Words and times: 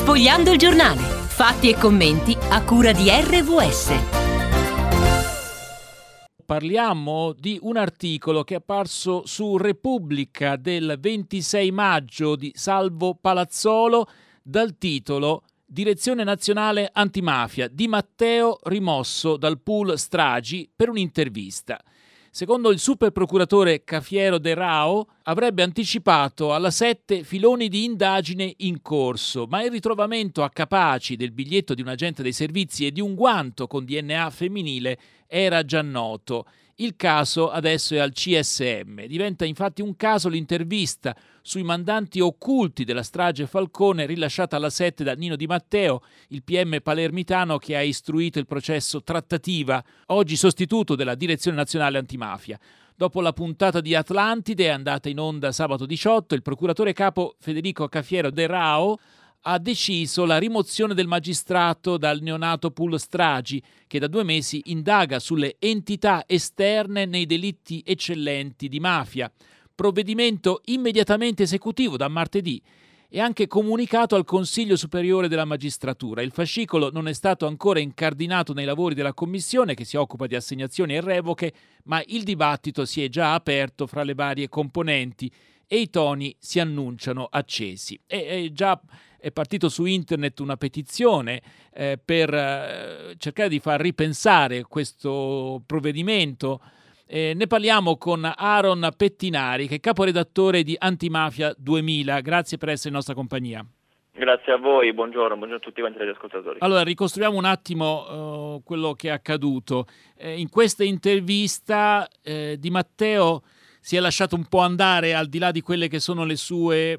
Sfogliando 0.00 0.52
il 0.52 0.58
giornale. 0.58 1.02
Fatti 1.02 1.68
e 1.68 1.74
commenti 1.74 2.34
a 2.48 2.64
cura 2.64 2.90
di 2.90 3.10
RVS. 3.10 3.92
Parliamo 6.42 7.34
di 7.38 7.58
un 7.60 7.76
articolo 7.76 8.42
che 8.42 8.54
è 8.54 8.56
apparso 8.56 9.26
su 9.26 9.58
Repubblica 9.58 10.56
del 10.56 10.96
26 10.98 11.70
maggio 11.70 12.34
di 12.34 12.50
Salvo 12.54 13.14
Palazzolo 13.14 14.08
dal 14.42 14.78
titolo 14.78 15.42
Direzione 15.66 16.24
Nazionale 16.24 16.88
Antimafia 16.90 17.68
di 17.68 17.86
Matteo 17.86 18.58
rimosso 18.62 19.36
dal 19.36 19.60
pool 19.60 19.98
stragi 19.98 20.66
per 20.74 20.88
un'intervista. 20.88 21.78
Secondo 22.32 22.70
il 22.70 22.78
super 22.78 23.10
procuratore 23.10 23.82
Cafiero 23.82 24.38
De 24.38 24.54
Rao, 24.54 25.04
avrebbe 25.24 25.64
anticipato 25.64 26.54
alla 26.54 26.70
7 26.70 27.24
filoni 27.24 27.68
di 27.68 27.82
indagine 27.82 28.54
in 28.58 28.82
corso, 28.82 29.46
ma 29.48 29.64
il 29.64 29.72
ritrovamento 29.72 30.44
a 30.44 30.48
Capaci 30.48 31.16
del 31.16 31.32
biglietto 31.32 31.74
di 31.74 31.82
un 31.82 31.88
agente 31.88 32.22
dei 32.22 32.32
servizi 32.32 32.86
e 32.86 32.92
di 32.92 33.00
un 33.00 33.16
guanto 33.16 33.66
con 33.66 33.84
DNA 33.84 34.30
femminile 34.30 34.98
era 35.26 35.64
già 35.64 35.82
noto. 35.82 36.46
Il 36.80 36.96
caso 36.96 37.50
adesso 37.50 37.94
è 37.94 37.98
al 37.98 38.12
CSM. 38.12 39.04
Diventa 39.04 39.44
infatti 39.44 39.82
un 39.82 39.96
caso 39.96 40.30
l'intervista 40.30 41.14
sui 41.42 41.62
mandanti 41.62 42.20
occulti 42.20 42.84
della 42.84 43.02
strage 43.02 43.46
Falcone 43.46 44.06
rilasciata 44.06 44.56
alla 44.56 44.70
7 44.70 45.04
da 45.04 45.12
Nino 45.12 45.36
Di 45.36 45.46
Matteo, 45.46 46.02
il 46.28 46.42
PM 46.42 46.80
palermitano 46.82 47.58
che 47.58 47.76
ha 47.76 47.82
istruito 47.82 48.38
il 48.38 48.46
processo 48.46 49.02
trattativa, 49.02 49.84
oggi 50.06 50.36
sostituto 50.36 50.94
della 50.94 51.14
Direzione 51.14 51.58
Nazionale 51.58 51.98
Antimafia. 51.98 52.58
Dopo 52.96 53.20
la 53.20 53.34
puntata 53.34 53.82
di 53.82 53.94
Atlantide, 53.94 54.70
andata 54.70 55.10
in 55.10 55.18
onda 55.18 55.52
sabato 55.52 55.84
18, 55.84 56.34
il 56.34 56.42
procuratore 56.42 56.94
capo 56.94 57.34
Federico 57.38 57.88
Cafiero 57.88 58.30
De 58.30 58.46
Rao 58.46 58.98
ha 59.42 59.58
deciso 59.58 60.24
la 60.24 60.38
rimozione 60.38 60.92
del 60.92 61.06
magistrato 61.06 61.96
dal 61.96 62.20
neonato 62.20 62.70
pool 62.70 62.98
stragi, 63.00 63.62
che 63.86 63.98
da 63.98 64.06
due 64.06 64.22
mesi 64.22 64.60
indaga 64.66 65.18
sulle 65.18 65.56
entità 65.58 66.24
esterne 66.26 67.06
nei 67.06 67.24
delitti 67.24 67.82
eccellenti 67.84 68.68
di 68.68 68.80
mafia. 68.80 69.32
Provvedimento 69.74 70.60
immediatamente 70.66 71.44
esecutivo 71.44 71.96
da 71.96 72.08
martedì 72.08 72.60
e 73.12 73.18
anche 73.18 73.48
comunicato 73.48 74.14
al 74.14 74.24
Consiglio 74.24 74.76
Superiore 74.76 75.26
della 75.26 75.44
Magistratura. 75.44 76.22
Il 76.22 76.30
fascicolo 76.30 76.90
non 76.92 77.08
è 77.08 77.12
stato 77.12 77.46
ancora 77.46 77.80
incardinato 77.80 78.52
nei 78.52 78.66
lavori 78.66 78.94
della 78.94 79.14
Commissione 79.14 79.74
che 79.74 79.84
si 79.84 79.96
occupa 79.96 80.26
di 80.26 80.36
assegnazioni 80.36 80.94
e 80.94 81.00
revoche, 81.00 81.52
ma 81.84 82.00
il 82.06 82.22
dibattito 82.22 82.84
si 82.84 83.02
è 83.02 83.08
già 83.08 83.34
aperto 83.34 83.86
fra 83.86 84.04
le 84.04 84.14
varie 84.14 84.48
componenti 84.48 85.32
e 85.72 85.78
i 85.78 85.88
toni 85.88 86.34
si 86.36 86.58
annunciano 86.58 87.28
accesi. 87.30 87.96
E, 88.08 88.26
e 88.26 88.50
già 88.52 88.80
è 89.20 89.30
partito 89.30 89.68
su 89.68 89.84
internet 89.84 90.40
una 90.40 90.56
petizione 90.56 91.40
eh, 91.72 91.96
per 92.04 92.34
eh, 92.34 93.14
cercare 93.18 93.48
di 93.48 93.60
far 93.60 93.80
ripensare 93.80 94.64
questo 94.64 95.62
provvedimento. 95.64 96.60
Eh, 97.06 97.34
ne 97.36 97.46
parliamo 97.46 97.98
con 97.98 98.24
Aaron 98.24 98.88
Pettinari, 98.96 99.68
che 99.68 99.76
è 99.76 99.80
caporedattore 99.80 100.64
di 100.64 100.74
Antimafia 100.76 101.54
2000. 101.56 102.20
Grazie 102.20 102.58
per 102.58 102.70
essere 102.70 102.88
in 102.88 102.96
nostra 102.96 103.14
compagnia. 103.14 103.64
Grazie 104.12 104.54
a 104.54 104.56
voi, 104.56 104.92
buongiorno, 104.92 105.36
buongiorno 105.36 105.56
a 105.56 105.60
tutti 105.60 105.80
quanti 105.80 106.04
gli 106.04 106.08
ascoltatori. 106.08 106.58
Allora, 106.62 106.82
ricostruiamo 106.82 107.36
un 107.36 107.44
attimo 107.44 108.54
uh, 108.54 108.62
quello 108.64 108.94
che 108.94 109.06
è 109.06 109.12
accaduto. 109.12 109.86
Eh, 110.16 110.40
in 110.40 110.48
questa 110.48 110.82
intervista 110.82 112.08
eh, 112.24 112.56
Di 112.58 112.70
Matteo 112.70 113.42
si 113.80 113.96
è 113.96 114.00
lasciato 114.00 114.36
un 114.36 114.46
po' 114.46 114.60
andare 114.60 115.14
al 115.14 115.26
di 115.26 115.38
là 115.38 115.50
di 115.50 115.62
quelle 115.62 115.88
che 115.88 115.98
sono 115.98 116.24
le 116.24 116.36
sue 116.36 116.98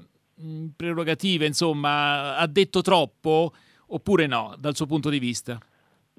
prerogative, 0.75 1.45
insomma, 1.45 2.35
ha 2.35 2.47
detto 2.47 2.81
troppo 2.81 3.51
oppure 3.87 4.27
no, 4.27 4.55
dal 4.57 4.75
suo 4.75 4.87
punto 4.87 5.09
di 5.09 5.19
vista? 5.19 5.57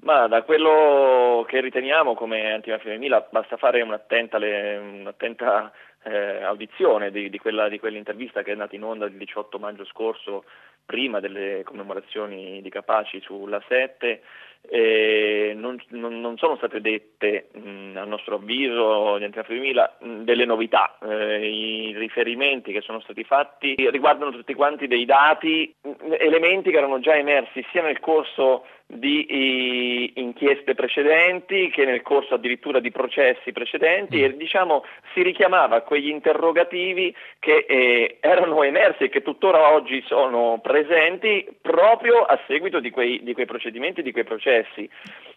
Ma 0.03 0.27
da 0.27 0.43
quello 0.43 1.45
che 1.47 1.61
riteniamo 1.61 2.13
come 2.13 2.53
antimafia 2.53 2.91
femminile 2.91 3.27
basta 3.31 3.57
fare 3.57 3.81
un'attenta, 3.81 4.37
le, 4.37 4.77
un'attenta 4.77 5.71
eh, 6.03 6.43
audizione 6.43 7.09
di, 7.09 7.29
di, 7.29 7.39
quella, 7.39 7.69
di, 7.69 7.79
quell'intervista 7.79 8.41
che 8.41 8.49
è 8.49 8.53
andata 8.53 8.75
in 8.75 8.83
onda 8.83 9.05
il 9.05 9.15
18 9.15 9.59
maggio 9.59 9.85
scorso, 9.85 10.43
prima 10.85 11.21
delle 11.21 11.61
commemorazioni 11.63 12.61
di 12.61 12.69
Capaci 12.69 13.21
sulla 13.21 13.61
7 13.67 14.21
eh, 14.69 15.53
non, 15.55 15.81
non, 15.89 16.21
non, 16.21 16.37
sono 16.37 16.55
state 16.55 16.79
dette 16.79 17.49
mh, 17.51 17.97
a 17.97 18.05
nostro 18.05 18.35
avviso 18.35 19.17
di 19.17 19.25
Antina 19.25 19.43
Femminile 19.43 19.91
delle 19.99 20.45
novità, 20.45 20.97
eh, 21.01 21.47
i 21.47 21.97
riferimenti 21.97 22.71
che 22.71 22.81
sono 22.81 23.01
stati 23.01 23.23
fatti 23.23 23.75
riguardano 23.89 24.31
tutti 24.31 24.53
quanti 24.53 24.87
dei 24.87 25.05
dati, 25.05 25.73
mh, 25.81 26.13
elementi 26.17 26.71
che 26.71 26.77
erano 26.77 26.99
già 26.99 27.15
emersi 27.15 27.65
sia 27.71 27.81
nel 27.81 27.99
corso 27.99 28.65
di 28.85 30.11
inchieste 30.15 30.75
precedenti 30.75 31.69
che 31.69 31.85
nel 31.85 32.01
corso 32.01 32.35
addirittura 32.35 32.79
di 32.79 32.91
processi 32.91 33.51
precedenti 33.51 34.21
e 34.23 34.35
diciamo 34.35 34.83
si 35.13 35.23
richiamava 35.23 35.77
a 35.77 35.81
quegli 35.81 36.09
interrogativi 36.09 37.15
che 37.39 37.65
eh, 37.67 38.17
erano 38.19 38.61
emersi 38.63 39.03
e 39.03 39.09
che 39.09 39.21
tuttora 39.21 39.71
oggi 39.71 40.03
sono 40.05 40.59
presenti 40.61 41.47
proprio 41.61 42.23
a 42.23 42.39
seguito 42.45 42.79
di 42.79 42.91
quei, 42.91 43.23
di 43.23 43.33
quei 43.33 43.45
procedimenti, 43.45 44.03
di 44.03 44.11
quei 44.11 44.25
processi. 44.25 44.52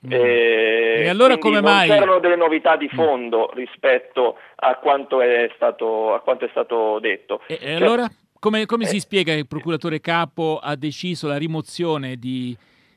Mm. 0.06 0.12
Eh, 0.12 1.03
e 1.04 1.09
allora 1.09 1.38
come 1.38 1.60
mai? 1.60 1.88
c'erano 1.88 2.19
delle 2.19 2.37
novità 2.37 2.77
di 2.77 2.88
mm. 2.93 2.97
fondo 2.97 3.50
rispetto 3.54 4.37
a 4.56 4.77
quanto 4.77 5.21
è 5.21 5.50
stato, 5.54 6.15
a 6.15 6.21
quanto 6.21 6.44
è 6.44 6.49
stato 6.50 6.99
detto. 7.00 7.41
E, 7.47 7.59
cioè, 7.59 7.72
allora 7.72 8.06
come, 8.38 8.66
come 8.66 8.84
eh, 8.84 8.88
si 8.88 9.00
spiega 9.00 9.32
che 9.32 9.38
il 9.38 9.49
procuratore 9.49 10.00
capo 10.00 10.60
ha 10.62 10.77
deciso 10.77 11.27
la 11.27 11.38
rimozione 11.38 12.16
di 12.16 12.56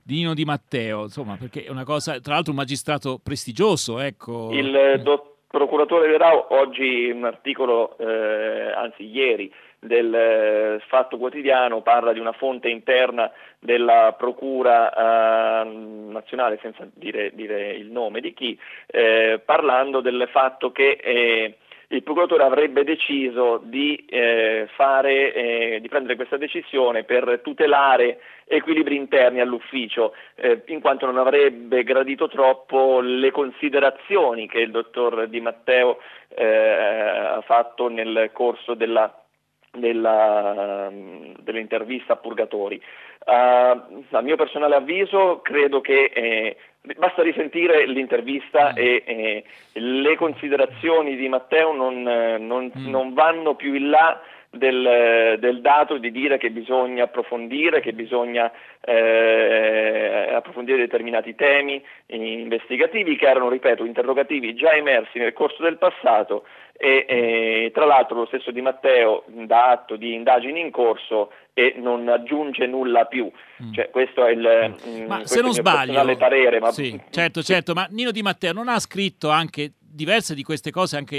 di 0.10 0.16
Nino 0.16 0.34
Di 0.34 0.44
Matteo, 0.44 1.04
insomma, 1.04 1.38
perché 1.40 1.66
è 1.66 1.70
una 1.70 1.84
cosa, 1.84 2.20
tra 2.20 2.34
l'altro 2.34 2.52
un 2.52 2.58
magistrato 2.58 3.20
prestigioso, 3.24 4.00
ecco. 4.00 4.50
Il 4.52 5.00
dottor 5.04 5.36
procuratore 5.50 6.08
Verao 6.08 6.48
oggi 6.50 7.12
un 7.12 7.26
articolo, 7.26 7.96
eh, 7.98 8.72
anzi 8.72 9.04
ieri, 9.04 9.54
del 9.80 10.14
eh, 10.14 10.82
Fatto 10.88 11.18
Quotidiano 11.18 11.82
parla 11.82 12.12
di 12.12 12.20
una 12.20 12.34
fonte 12.34 12.70
interna 12.70 13.32
della 13.60 14.14
Procura 14.18 14.92
eh, 14.92 15.70
nazionale, 15.70 16.60
senza 16.62 16.88
dire, 16.94 17.32
dire, 17.34 17.72
il 17.72 17.90
nome 17.90 18.20
di 18.20 18.34
chi, 18.34 18.58
eh, 18.88 19.42
parlando 19.44 20.02
del 20.02 20.28
fatto 20.32 20.72
che 20.72 21.00
eh, 21.02 21.58
il 21.92 22.04
procuratore 22.04 22.44
avrebbe 22.44 22.84
deciso 22.84 23.60
di, 23.64 24.06
eh, 24.08 24.68
fare, 24.76 25.34
eh, 25.34 25.80
di 25.82 25.88
prendere 25.88 26.16
questa 26.16 26.38
decisione 26.38 27.04
per 27.04 27.40
tutelare 27.44 28.20
equilibri 28.46 28.96
interni 28.96 29.42
all'ufficio, 29.42 30.14
in 30.68 30.82
quanto 30.82 31.06
non 31.06 31.20
avrebbe 31.20 31.84
gradito 31.84 32.28
troppo 32.28 33.00
le 33.00 33.30
considerazioni 33.30 34.48
che 34.48 34.60
il 34.60 34.72
dottor 34.72 35.28
Di 35.28 35.40
Matteo 35.40 36.00
ha 36.36 37.42
fatto 37.46 37.90
nel 37.90 38.32
corso 38.34 38.74
della 38.74 39.19
della, 39.72 40.90
dell'intervista 40.92 42.14
a 42.14 42.18
Purgatori. 42.18 42.82
Uh, 43.26 44.04
a 44.12 44.22
mio 44.22 44.36
personale 44.36 44.76
avviso 44.76 45.42
credo 45.44 45.82
che 45.82 46.06
eh, 46.14 46.56
basta 46.98 47.22
risentire 47.22 47.86
l'intervista 47.86 48.72
mm. 48.72 48.78
e 48.78 49.04
eh, 49.06 49.44
le 49.74 50.16
considerazioni 50.16 51.16
di 51.16 51.28
Matteo 51.28 51.74
non, 51.74 52.02
non, 52.02 52.72
mm. 52.76 52.90
non 52.90 53.14
vanno 53.14 53.56
più 53.56 53.74
in 53.74 53.90
là 53.90 54.20
del, 54.52 55.38
del, 55.40 55.62
dato 55.62 55.98
di 55.98 56.12
dire 56.12 56.38
che 56.38 56.50
bisogna 56.50 57.04
approfondire, 57.04 57.82
che 57.82 57.94
bisogna 57.94 58.52
eh, 58.82 60.32
approfondire 60.34 60.78
determinati 60.78 61.36
temi 61.36 61.84
investigativi 62.08 63.16
che 63.16 63.28
erano, 63.28 63.50
ripeto, 63.50 63.86
interrogativi 63.86 64.56
già 64.56 64.72
emersi 64.72 65.20
nel 65.20 65.34
corso 65.34 65.62
del 65.62 65.78
passato 65.78 66.46
e, 66.82 67.06
e 67.08 67.72
tra 67.74 67.86
l'altro 67.86 68.16
lo 68.16 68.26
stesso 68.26 68.52
Di 68.52 68.62
Matteo 68.62 69.24
dà 69.28 69.70
atto 69.70 69.98
di 69.98 70.14
indagini 70.14 70.62
in 70.62 70.72
corso 70.72 71.32
e 71.54 71.76
non 71.78 72.08
aggiunge 72.08 72.66
nulla 72.66 73.06
più. 73.06 73.30
Mm. 73.62 73.74
Cioè, 73.74 73.90
questo 73.90 74.26
è 74.26 74.32
il, 74.32 74.76
mm. 74.88 75.06
ma 75.06 75.26
se 75.26 75.42
non 75.42 75.54
sbaglio, 75.54 76.18
parere. 76.18 76.60
Ma... 76.60 76.72
Sì, 76.72 77.00
certo, 77.12 77.44
certo, 77.44 77.74
ma 77.74 77.86
Nino 77.92 78.12
Di 78.12 78.22
Matteo 78.22 78.54
non 78.54 78.70
ha 78.70 78.80
scritto 78.80 79.30
anche 79.30 79.74
diverse 79.78 80.34
di 80.34 80.44
queste 80.44 80.72
cose 80.72 80.98
anche 80.98 81.18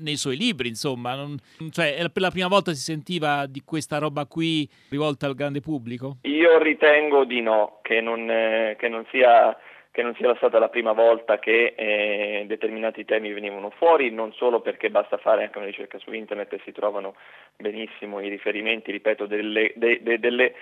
nei 0.00 0.16
suoi 0.16 0.36
libri, 0.36 0.68
insomma, 0.68 1.14
non, 1.14 1.36
cioè 1.70 1.96
per 2.12 2.22
la 2.22 2.30
prima 2.30 2.48
volta 2.48 2.72
si 2.72 2.82
sentiva 2.82 3.46
di 3.46 3.62
questa 3.64 3.98
roba 3.98 4.26
qui 4.26 4.68
rivolta 4.90 5.26
al 5.26 5.34
grande 5.34 5.60
pubblico? 5.60 6.16
Io 6.22 6.58
ritengo 6.62 7.24
di 7.24 7.40
no, 7.40 7.78
che 7.82 8.00
non, 8.00 8.28
eh, 8.30 8.76
che 8.78 8.88
non 8.88 9.04
sia 9.10 9.56
che 9.92 10.02
non 10.02 10.14
sia 10.14 10.34
stata 10.36 10.58
la 10.60 10.68
prima 10.68 10.92
volta 10.92 11.40
che 11.40 11.74
eh, 11.76 12.44
determinati 12.46 13.04
temi 13.04 13.32
venivano 13.32 13.70
fuori, 13.70 14.10
non 14.10 14.32
solo 14.34 14.60
perché 14.60 14.88
basta 14.88 15.16
fare 15.16 15.42
anche 15.42 15.58
una 15.58 15.66
ricerca 15.66 15.98
su 15.98 16.12
internet 16.12 16.52
e 16.52 16.60
si 16.64 16.70
trovano 16.70 17.16
benissimo 17.56 18.20
i 18.20 18.28
riferimenti, 18.28 18.92
ripeto, 18.92 19.26
delle, 19.26 19.72
de, 19.74 19.98
de, 20.00 20.20
delle 20.20 20.54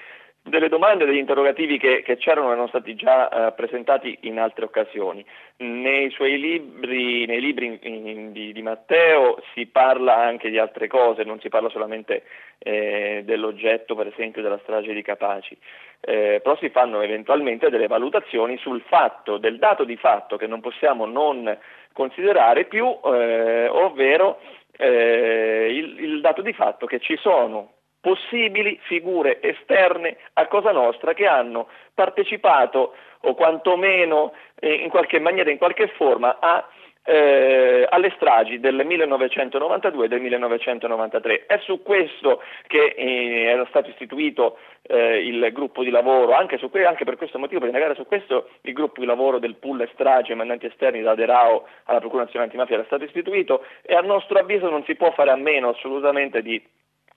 delle 0.48 0.68
domande 0.68 1.04
e 1.04 1.06
degli 1.06 1.18
interrogativi 1.18 1.78
che, 1.78 2.02
che 2.02 2.16
c'erano 2.16 2.50
erano 2.50 2.68
stati 2.68 2.94
già 2.94 3.28
eh, 3.28 3.52
presentati 3.52 4.18
in 4.22 4.38
altre 4.38 4.64
occasioni. 4.64 5.24
Nei 5.58 6.10
suoi 6.10 6.38
libri, 6.38 7.26
nei 7.26 7.40
libri 7.40 7.78
in, 7.82 8.06
in, 8.06 8.32
di, 8.32 8.52
di, 8.52 8.62
Matteo 8.62 9.42
si 9.54 9.66
parla 9.66 10.16
anche 10.16 10.50
di 10.50 10.58
altre 10.58 10.86
cose, 10.86 11.24
non 11.24 11.40
si 11.40 11.48
parla 11.48 11.68
solamente 11.68 12.24
eh, 12.58 13.22
dell'oggetto, 13.24 13.94
per 13.94 14.08
esempio, 14.08 14.42
della 14.42 14.60
strage 14.62 14.92
di 14.92 15.02
Capaci, 15.02 15.56
eh, 16.00 16.40
però 16.42 16.56
si 16.58 16.68
fanno 16.70 17.00
eventualmente 17.00 17.70
delle 17.70 17.86
valutazioni 17.86 18.56
sul 18.58 18.82
fatto, 18.82 19.38
del 19.38 19.58
dato 19.58 19.84
di 19.84 19.96
fatto 19.96 20.36
che 20.36 20.46
non 20.46 20.60
possiamo 20.60 21.06
non 21.06 21.56
considerare 21.92 22.64
più, 22.64 22.86
eh, 22.86 23.68
ovvero 23.68 24.40
eh, 24.76 25.68
il, 25.70 25.98
il 25.98 26.20
dato 26.20 26.42
di 26.42 26.52
fatto 26.52 26.86
che 26.86 27.00
ci 27.00 27.16
sono 27.16 27.72
possibili 28.00 28.78
figure 28.82 29.40
esterne 29.40 30.16
a 30.34 30.46
Cosa 30.46 30.72
Nostra 30.72 31.14
che 31.14 31.26
hanno 31.26 31.68
partecipato 31.94 32.94
o 33.22 33.34
quantomeno 33.34 34.32
eh, 34.60 34.74
in 34.74 34.88
qualche 34.88 35.18
maniera, 35.18 35.50
in 35.50 35.58
qualche 35.58 35.88
forma 35.88 36.38
a 36.40 36.66
eh, 37.08 37.86
alle 37.88 38.12
stragi 38.16 38.60
del 38.60 38.84
1992 38.84 40.04
e 40.04 40.08
del 40.08 40.20
1993. 40.20 41.46
È 41.46 41.58
su 41.64 41.82
questo 41.82 42.42
che 42.66 42.94
eh, 42.96 43.44
era 43.44 43.64
stato 43.70 43.88
istituito 43.88 44.58
eh, 44.82 45.26
il 45.26 45.50
gruppo 45.52 45.82
di 45.82 45.88
lavoro, 45.88 46.32
anche, 46.32 46.58
que- 46.58 46.84
anche, 46.84 47.04
per 47.04 47.16
questo 47.16 47.38
motivo, 47.38 47.60
per 47.60 47.68
indagare 47.70 47.94
su 47.94 48.06
questo, 48.06 48.50
il 48.60 48.74
gruppo 48.74 49.00
di 49.00 49.06
lavoro 49.06 49.38
del 49.38 49.54
pool 49.54 49.88
stragi 49.94 50.32
e 50.32 50.34
mandanti 50.34 50.66
esterni 50.66 51.00
da 51.00 51.14
Derao 51.14 51.66
alla 51.84 52.00
Procura 52.00 52.24
Nazionale 52.24 52.50
Antimafia 52.50 52.76
era 52.76 52.84
stato 52.84 53.04
istituito 53.04 53.64
e 53.80 53.94
a 53.94 54.02
nostro 54.02 54.38
avviso 54.38 54.68
non 54.68 54.84
si 54.84 54.94
può 54.94 55.10
fare 55.12 55.30
a 55.30 55.36
meno 55.36 55.70
assolutamente 55.70 56.42
di 56.42 56.62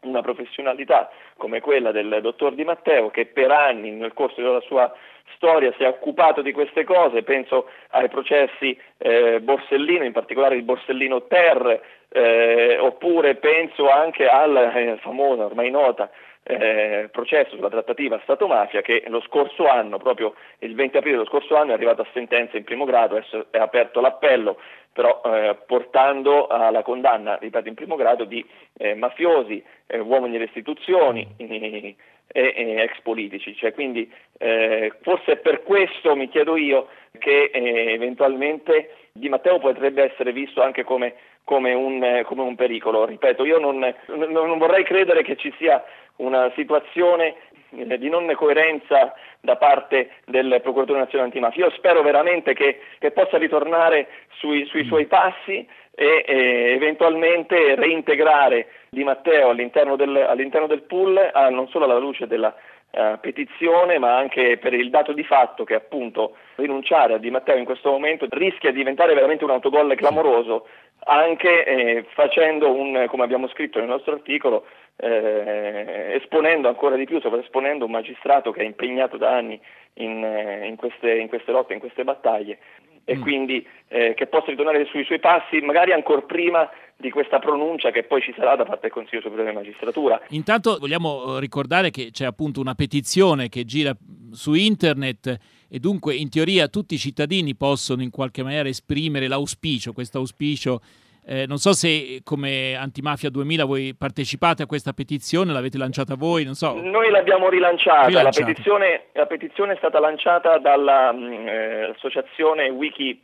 una 0.01 0.21
professionalità 0.21 1.09
come 1.38 1.62
quella 1.62 1.92
del 1.92 2.19
dottor 2.21 2.53
Di 2.53 2.63
Matteo 2.63 3.09
che 3.09 3.25
per 3.25 3.51
anni 3.51 3.92
nel 3.92 4.13
corso 4.13 4.42
della 4.42 4.62
sua 4.62 4.92
storia 5.36 5.74
si 5.77 5.83
è 5.83 5.88
occupato 5.88 6.42
di 6.42 6.51
queste 6.51 6.83
cose, 6.83 7.24
penso 7.24 7.69
ai 7.89 8.09
processi 8.09 8.77
eh, 8.98 9.39
Borsellino, 9.42 10.03
in 10.03 10.12
particolare 10.12 10.56
il 10.56 10.63
Borsellino 10.63 11.25
Ter, 11.27 11.81
eh, 12.09 12.77
oppure 12.80 13.36
penso 13.36 13.89
anche 13.89 14.27
alla 14.27 14.74
eh, 14.74 14.98
famosa, 14.98 15.45
ormai 15.45 15.71
nota, 15.71 16.09
eh, 16.44 17.10
processo 17.12 17.56
sulla 17.56 17.70
trattativa 17.70 18.20
Stato-mafia 18.24 18.82
che 18.82 19.04
lo 19.08 19.22
scorso 19.22 19.68
anno, 19.68 19.98
proprio 19.98 20.34
il 20.60 20.74
20 20.74 20.98
aprile 20.98 21.16
dello 21.16 21.28
scorso 21.28 21.56
anno, 21.56 21.72
è 21.72 21.74
arrivato 21.74 22.02
a 22.02 22.08
sentenza 22.14 22.58
in 22.58 22.64
primo 22.64 22.86
grado, 22.86 23.16
adesso 23.16 23.48
è 23.52 23.58
aperto 23.58 24.02
l'appello, 24.02 24.58
però 24.94 25.22
eh, 25.24 25.56
portando 25.66 26.48
alla 26.48 26.82
condanna, 26.82 27.38
ripeto, 27.38 27.68
in 27.68 27.76
primo 27.76 27.96
grado 27.96 28.26
di 28.26 28.46
eh, 28.78 28.96
mafiosi, 28.96 29.64
eh, 29.88 30.00
uomini 30.00 30.34
delle 30.34 30.46
istituzioni 30.46 31.28
e, 31.38 31.96
ex 32.34 33.00
politici. 33.02 33.56
Cioè, 33.56 33.74
quindi 33.74 34.12
eh, 34.38 34.92
forse 35.02 35.34
è 35.34 35.38
per 35.38 35.64
questo, 35.64 36.16
mi 36.16 36.28
chiedo 36.28 36.58
io, 36.58 36.88
che 37.18 37.52
eh, 37.54 37.94
eventualmente 37.94 38.96
Di 39.14 39.30
Matteo 39.30 39.60
potrebbe 39.60 40.04
essere 40.12 40.32
visto 40.32 40.62
anche 40.62 40.84
come, 40.84 41.16
come, 41.44 41.74
un, 41.74 42.22
come 42.26 42.42
un, 42.42 42.56
pericolo. 42.56 43.06
Ripeto, 43.06 43.46
io 43.46 43.60
non, 43.60 43.94
non 44.08 44.58
vorrei 44.58 44.84
credere 44.84 45.24
che 45.24 45.36
ci 45.36 45.54
sia 45.58 45.84
una 46.18 46.52
situazione 46.56 47.36
eh, 47.76 47.98
di 47.98 48.10
non 48.10 48.32
coerenza 48.36 49.14
da 49.40 49.56
parte 49.56 50.12
del 50.26 50.60
procuratore 50.62 51.00
nazionale 51.00 51.30
antimafia. 51.30 51.66
Io 51.66 51.72
spero 51.72 52.02
veramente 52.02 52.54
che, 52.54 52.82
che 53.00 53.12
possa 53.12 53.38
ritornare 53.38 54.08
sui, 54.38 54.66
sui, 54.66 54.86
suoi 54.86 55.06
passi 55.06 55.68
e, 55.94 56.24
e 56.26 56.74
eventualmente 56.74 57.76
reintegrare 57.76 58.68
Di 58.90 59.04
Matteo 59.04 59.50
all'interno 59.50 59.96
del, 59.96 60.16
all'interno 60.16 60.68
del 60.68 60.84
pool, 60.84 61.18
ah, 61.34 61.50
non 61.50 61.68
solo 61.70 61.86
alla 61.86 61.98
luce 61.98 62.28
della 62.28 62.54
uh, 62.92 63.20
petizione, 63.20 63.98
ma 64.00 64.18
anche 64.18 64.58
per 64.58 64.74
il 64.74 64.90
dato 64.90 65.14
di 65.14 65.24
fatto 65.24 65.64
che 65.64 65.76
appunto 65.76 66.36
rinunciare 66.56 67.14
a 67.14 67.18
Di 67.18 67.32
Matteo 67.32 67.56
in 67.56 67.66
questo 67.66 67.90
momento 67.90 68.28
rischia 68.30 68.72
di 68.72 68.78
diventare 68.78 69.14
veramente 69.14 69.44
un 69.44 69.52
autogol 69.52 69.96
clamoroso 69.96 70.68
anche 71.03 71.65
eh, 71.65 72.06
facendo 72.13 72.71
un, 72.71 73.06
come 73.07 73.24
abbiamo 73.24 73.48
scritto 73.50 73.80
nel 73.80 73.88
nostro 73.88 74.13
articolo, 74.13 74.65
eh, 74.98 76.19
esponendo 76.21 76.68
ancora 76.68 76.95
di 76.95 77.06
più, 77.06 77.19
esponendo 77.24 77.86
un 77.86 77.92
magistrato 77.92 78.51
che 78.51 78.62
è 78.62 78.65
impegnato 78.65 79.18
da 79.18 79.36
anni 79.36 79.59
in, 79.95 80.24
eh, 80.24 80.68
in, 80.68 80.75
queste, 80.75 81.18
in 81.18 81.27
queste, 81.27 81.51
lotte, 81.51 81.74
in 81.74 81.80
queste 81.80 82.03
battaglie 82.03 82.59
e 83.03 83.18
mm. 83.18 83.21
quindi 83.21 83.68
eh, 83.88 84.13
che 84.13 84.27
possa 84.27 84.51
ritornare 84.51 84.86
sui 84.86 85.03
suoi 85.03 85.19
passi 85.19 85.59
magari 85.62 85.92
ancora 85.92 86.21
prima 86.21 86.69
di 86.95 87.09
questa 87.09 87.39
pronuncia 87.39 87.89
che 87.89 88.03
poi 88.03 88.21
ci 88.21 88.33
sarà 88.38 88.56
da 88.56 88.63
parte 88.63 88.83
del 88.83 88.92
Consiglio 88.92 89.21
Superiore 89.21 89.50
di 89.50 89.56
Magistratura. 89.56 90.21
Intanto 90.30 90.77
vogliamo 90.80 91.38
eh, 91.38 91.39
ricordare 91.39 91.89
che 91.89 92.09
c'è 92.12 92.25
appunto 92.25 92.59
una 92.59 92.75
petizione 92.75 93.50
che 93.50 93.65
gira 93.65 93.92
su 94.31 94.53
internet 94.53 95.36
e 95.74 95.80
dunque 95.80 96.16
in 96.16 96.30
teoria 96.30 96.68
tutti 96.68 96.96
i 96.96 96.98
cittadini 96.98 97.56
possono 97.56 98.02
in 98.02 98.10
qualche 98.10 98.44
maniera 98.44 98.68
esprimere 98.68 99.30
l'auspicio, 99.30 99.94
questo 99.94 100.18
auspicio 100.18 100.82
eh, 101.24 101.46
non 101.46 101.58
so 101.58 101.74
se 101.74 102.22
come 102.24 102.76
Antimafia 102.76 103.30
2000 103.30 103.64
voi 103.64 103.94
partecipate 103.96 104.64
a 104.64 104.66
questa 104.66 104.92
petizione, 104.92 105.54
l'avete 105.54 105.78
lanciata 105.78 106.16
voi, 106.16 106.44
non 106.44 106.56
so. 106.56 106.74
Noi 106.82 107.12
l'abbiamo 107.12 107.48
rilanciata, 107.48 108.08
rilanciata. 108.08 108.40
La, 108.40 108.46
petizione, 108.48 109.04
la, 109.14 109.28
petizione, 109.28 109.74
è 109.74 109.76
stata 109.78 110.00
lanciata 110.00 110.58
dall'associazione 110.58 112.64
mm, 112.64 112.66
eh, 112.66 112.70
Wiki, 112.76 113.24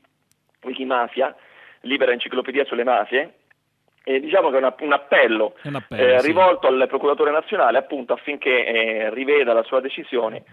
Wikimafia, 0.62 1.36
Libera 1.82 2.12
Enciclopedia 2.12 2.66
sulle 2.66 2.84
Mafie, 2.84 3.34
e 4.04 4.20
diciamo 4.20 4.52
che 4.52 4.56
è 4.56 4.60
una, 4.60 4.76
un 4.80 4.94
appello, 4.94 5.56
un 5.64 5.76
appello 5.76 6.16
eh, 6.16 6.20
sì. 6.20 6.28
rivolto 6.28 6.68
al 6.68 6.86
procuratore 6.88 7.32
nazionale 7.32 7.80
appunto 7.80 8.14
affinché 8.14 8.66
eh, 8.66 9.10
riveda 9.14 9.54
la 9.54 9.64
sua 9.64 9.82
decisione 9.82 10.44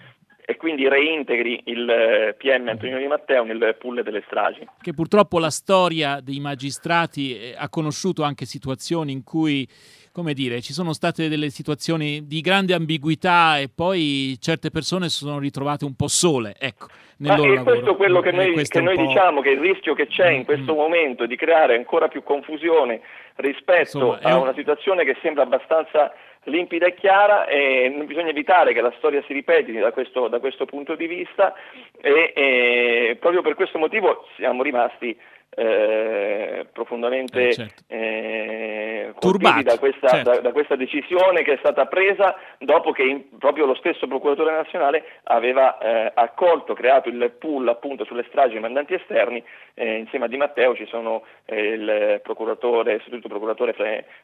e 0.46 0.56
quindi 0.56 0.86
reintegri 0.86 1.62
il 1.64 1.88
eh, 1.88 2.34
PM 2.36 2.68
Antonio 2.68 2.98
Di 2.98 3.06
Matteo 3.06 3.44
nel 3.44 3.76
pool 3.78 4.02
delle 4.02 4.22
stragi. 4.26 4.68
Che 4.80 4.92
purtroppo 4.92 5.38
la 5.38 5.50
storia 5.50 6.20
dei 6.20 6.38
magistrati 6.38 7.34
eh, 7.34 7.54
ha 7.56 7.68
conosciuto 7.70 8.22
anche 8.22 8.44
situazioni 8.44 9.12
in 9.12 9.24
cui 9.24 9.66
come 10.12 10.32
dire, 10.32 10.60
ci 10.60 10.72
sono 10.72 10.92
state 10.92 11.28
delle 11.28 11.50
situazioni 11.50 12.24
di 12.28 12.40
grande 12.40 12.72
ambiguità 12.72 13.58
e 13.58 13.68
poi 13.68 14.36
certe 14.38 14.70
persone 14.70 15.08
si 15.08 15.24
sono 15.24 15.40
ritrovate 15.40 15.84
un 15.84 15.96
po' 15.96 16.06
sole, 16.06 16.54
ecco, 16.56 16.86
nel 17.16 17.32
Ma 17.32 17.36
loro 17.36 17.54
è 17.54 17.62
questo 17.64 17.72
lavoro. 17.80 17.96
quello 17.96 18.20
che 18.20 18.30
noi, 18.30 18.64
che 18.64 18.80
noi 18.80 18.96
diciamo, 18.96 19.40
che 19.40 19.50
il 19.50 19.58
rischio 19.58 19.94
che 19.94 20.06
c'è 20.06 20.30
in 20.30 20.44
questo 20.44 20.74
momento 20.74 21.26
di 21.26 21.34
creare 21.34 21.74
ancora 21.74 22.06
più 22.06 22.22
confusione 22.22 23.00
rispetto 23.36 24.14
Insomma, 24.14 24.18
a 24.20 24.38
una 24.38 24.54
situazione 24.54 25.04
che 25.04 25.16
sembra 25.20 25.42
abbastanza 25.42 26.12
limpida 26.44 26.86
e 26.86 26.94
chiara 26.94 27.46
e 27.46 28.04
bisogna 28.06 28.28
evitare 28.28 28.72
che 28.72 28.80
la 28.80 28.92
storia 28.98 29.22
si 29.26 29.32
ripeti 29.32 29.72
da 29.72 29.92
questo, 29.92 30.28
da 30.28 30.40
questo 30.40 30.66
punto 30.66 30.94
di 30.94 31.06
vista 31.06 31.54
e, 32.00 32.32
e, 32.34 33.16
proprio 33.18 33.42
per 33.42 33.54
questo 33.54 33.78
motivo 33.78 34.26
siamo 34.36 34.62
rimasti 34.62 35.18
eh, 35.56 36.66
profondamente 36.72 37.48
eh, 37.48 37.52
certo. 37.52 37.82
eh, 37.86 39.14
turbati 39.18 39.62
da 39.62 39.78
questa, 39.78 40.08
certo. 40.08 40.30
da, 40.30 40.40
da 40.40 40.52
questa, 40.52 40.76
decisione 40.76 41.42
che 41.42 41.54
è 41.54 41.56
stata 41.58 41.86
presa 41.86 42.36
dopo 42.58 42.92
che 42.92 43.02
in, 43.02 43.38
proprio 43.38 43.66
lo 43.66 43.74
stesso 43.76 44.06
procuratore 44.06 44.52
nazionale 44.52 45.04
aveva 45.24 45.78
eh, 45.78 46.12
accolto, 46.14 46.74
creato 46.74 47.08
il 47.08 47.32
pool 47.38 47.68
appunto 47.68 48.04
sulle 48.04 48.24
stragi 48.28 48.58
mandanti 48.58 48.94
esterni, 48.94 49.42
eh, 49.74 49.98
insieme 49.98 50.24
a 50.24 50.28
Di 50.28 50.36
Matteo 50.36 50.74
ci 50.74 50.86
sono 50.86 51.24
il 51.46 52.20
procuratore, 52.22 52.96
istituto 52.96 53.28
procuratore 53.28 53.74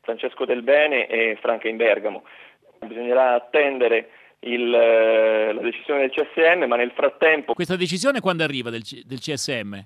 Francesco 0.01 0.45
Del 0.45 0.63
Bene 0.63 1.07
e 1.07 1.39
Franca 1.41 1.69
in 1.69 1.77
Bergamo. 1.77 2.25
Bisognerà 2.81 3.35
attendere 3.35 4.09
il, 4.41 4.71
la 4.71 5.61
decisione 5.61 6.01
del 6.01 6.11
CSM, 6.11 6.65
ma 6.65 6.77
nel 6.77 6.93
frattempo... 6.93 7.55
Questa 7.55 7.77
decisione 7.77 8.21
quando 8.21 8.43
arriva 8.43 8.71
del, 8.71 8.83
del 9.05 9.19
CSM? 9.19 9.79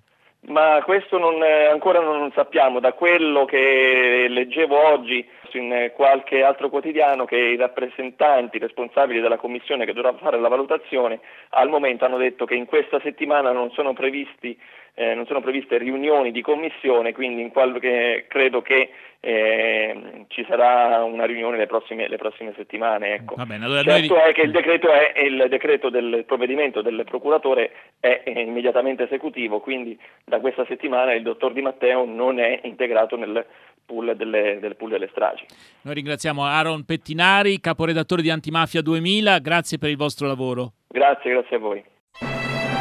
Ma 0.46 0.82
questo 0.84 1.18
non, 1.18 1.42
eh, 1.42 1.66
ancora 1.66 2.00
non 2.00 2.30
sappiamo, 2.32 2.78
da 2.78 2.92
quello 2.92 3.44
che 3.44 4.26
leggevo 4.28 4.76
oggi 4.76 5.26
in 5.52 5.92
qualche 5.94 6.42
altro 6.42 6.68
quotidiano 6.68 7.24
che 7.24 7.36
i 7.36 7.56
rappresentanti 7.56 8.58
responsabili 8.58 9.20
della 9.20 9.36
commissione 9.36 9.84
che 9.84 9.92
dovrà 9.92 10.12
fare 10.14 10.38
la 10.38 10.48
valutazione 10.48 11.20
al 11.50 11.68
momento 11.68 12.04
hanno 12.04 12.16
detto 12.16 12.44
che 12.44 12.54
in 12.54 12.66
questa 12.66 13.00
settimana 13.00 13.52
non 13.52 13.70
sono 13.70 13.92
previsti 13.92 14.58
eh, 14.94 15.14
non 15.14 15.26
sono 15.26 15.40
previste 15.40 15.76
riunioni 15.76 16.30
di 16.30 16.40
commissione, 16.40 17.12
quindi 17.12 17.42
in 17.42 17.50
qualche, 17.50 18.26
credo 18.28 18.62
che 18.62 18.90
eh, 19.18 20.24
ci 20.28 20.44
sarà 20.48 21.02
una 21.02 21.24
riunione 21.24 21.56
le 21.56 21.66
prossime, 21.66 22.08
le 22.08 22.16
prossime 22.16 22.52
settimane. 22.56 23.14
Ecco. 23.14 23.34
Bene, 23.44 23.64
allora 23.64 23.82
certo 23.82 24.14
noi... 24.14 24.30
è 24.30 24.32
che 24.32 24.42
il 24.42 24.52
decreto, 24.52 24.88
è, 24.92 25.18
il 25.20 25.46
decreto 25.48 25.90
del 25.90 26.24
provvedimento 26.26 26.82
del 26.82 27.04
procuratore 27.04 27.72
è 27.98 28.22
immediatamente 28.26 29.04
esecutivo, 29.04 29.60
quindi 29.60 29.98
da 30.24 30.38
questa 30.40 30.64
settimana 30.66 31.12
il 31.14 31.22
dottor 31.22 31.52
Di 31.52 31.62
Matteo 31.62 32.04
non 32.04 32.38
è 32.38 32.60
integrato 32.62 33.16
nel 33.16 33.44
pool 33.84 34.14
delle, 34.16 34.58
del 34.60 34.76
pool 34.76 34.90
delle 34.90 35.08
stragi. 35.10 35.44
Noi 35.82 35.94
ringraziamo 35.94 36.44
Aaron 36.44 36.84
Pettinari, 36.84 37.60
caporedattore 37.60 38.22
di 38.22 38.30
Antimafia 38.30 38.80
2000, 38.80 39.38
grazie 39.38 39.78
per 39.78 39.90
il 39.90 39.96
vostro 39.96 40.26
lavoro. 40.26 40.72
Grazie, 40.88 41.30
grazie 41.30 41.56
a 41.56 41.58
voi. 41.58 41.84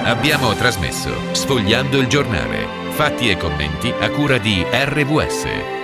Abbiamo 0.05 0.53
trasmesso 0.53 1.33
Sfogliando 1.33 1.97
il 1.97 2.07
giornale. 2.07 2.91
Fatti 2.91 3.29
e 3.29 3.37
commenti 3.37 3.89
a 3.89 4.09
cura 4.09 4.37
di 4.37 4.61
RVS. 4.69 5.82